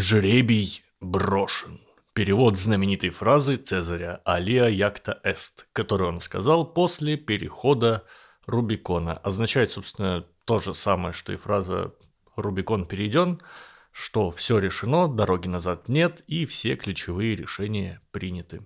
Жребий 0.00 0.82
брошен. 1.02 1.78
Перевод 2.14 2.56
знаменитой 2.56 3.10
фразы 3.10 3.58
Цезаря 3.58 4.22
«Алия 4.24 4.66
якта 4.66 5.20
эст», 5.24 5.66
которую 5.74 6.08
он 6.08 6.20
сказал 6.22 6.64
после 6.64 7.18
перехода 7.18 8.06
Рубикона. 8.46 9.18
Означает, 9.18 9.72
собственно, 9.72 10.24
то 10.46 10.58
же 10.58 10.72
самое, 10.72 11.12
что 11.12 11.34
и 11.34 11.36
фраза 11.36 11.94
«Рубикон 12.34 12.86
перейден», 12.86 13.42
что 13.92 14.30
все 14.30 14.58
решено, 14.58 15.06
дороги 15.06 15.48
назад 15.48 15.90
нет 15.90 16.24
и 16.26 16.46
все 16.46 16.76
ключевые 16.76 17.36
решения 17.36 18.00
приняты. 18.10 18.62